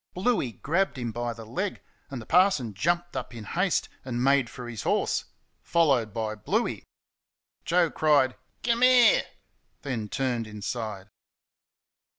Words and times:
Bluey 0.15 0.53
grabbed 0.53 0.97
him 0.97 1.11
by 1.11 1.31
the 1.31 1.45
leg, 1.45 1.79
and 2.09 2.19
the 2.19 2.25
parson 2.25 2.73
jumped 2.73 3.15
up 3.15 3.35
in 3.35 3.43
haste 3.43 3.87
and 4.03 4.23
made 4.23 4.49
for 4.49 4.67
his 4.67 4.81
horse 4.81 5.25
followed 5.61 6.11
by 6.11 6.33
Bluey. 6.33 6.87
Joe 7.65 7.91
cried, 7.91 8.35
"KUM 8.63 8.81
'ere!" 8.81 9.21
then 9.83 10.09
turned 10.09 10.47
inside. 10.47 11.07